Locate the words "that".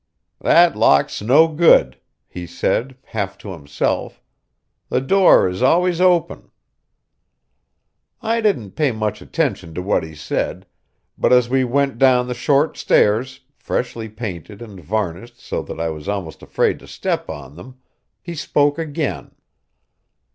0.39-0.75, 15.61-15.79